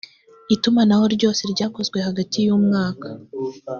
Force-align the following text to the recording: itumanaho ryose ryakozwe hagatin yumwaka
itumanaho 0.55 1.05
ryose 1.15 1.41
ryakozwe 1.53 1.97
hagatin 2.07 2.43
yumwaka 2.47 3.07